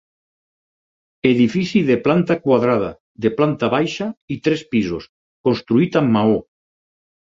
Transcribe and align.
Edifici 1.31 1.81
de 1.89 1.97
planta 2.07 2.37
quadrada, 2.47 2.89
de 3.27 3.33
planta 3.41 3.69
baixa 3.75 4.09
i 4.37 4.41
tres 4.49 4.65
pisos, 4.73 5.07
construït 5.49 6.01
amb 6.03 6.15
maó. 6.17 6.35